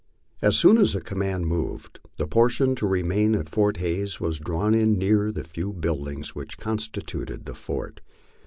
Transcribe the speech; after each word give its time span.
As 0.41 0.57
soon 0.57 0.79
as 0.79 0.93
the 0.93 0.99
command 1.01 1.45
moved, 1.45 1.99
the 2.17 2.25
portion 2.25 2.73
to 2.73 2.87
remain 2.87 3.35
at 3.35 3.47
Fort 3.47 3.77
Hays 3.77 4.19
was 4.19 4.39
drawn 4.39 4.73
in 4.73 4.97
near 4.97 5.31
the 5.31 5.43
few 5.43 5.71
buildings 5.71 6.33
which 6.33 6.57
constituted 6.57 7.45
the 7.45 7.53
fort. 7.53 8.01